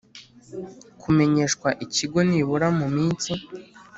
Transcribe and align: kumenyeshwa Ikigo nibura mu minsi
kumenyeshwa 1.01 1.67
Ikigo 1.85 2.19
nibura 2.29 2.67
mu 2.77 2.87
minsi 2.95 3.31